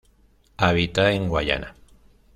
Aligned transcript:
Habita 0.57 1.11
en 1.11 1.29
Guayana. 1.29 1.75